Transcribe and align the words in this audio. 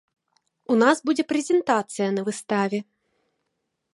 У 0.75 0.77
нас 0.83 1.01
будзе 1.09 1.23
прэзентацыя 1.33 2.09
на 2.17 2.21
выставе. 2.29 2.79